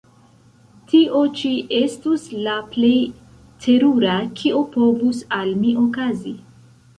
tio 0.93 1.19
ĉi 1.41 1.51
estus 1.79 2.23
la 2.47 2.55
plej 2.71 2.95
terura, 3.67 4.17
kio 4.41 4.63
povus 4.73 5.21
al 5.39 5.55
mi 5.61 5.77
okazi. 5.85 6.35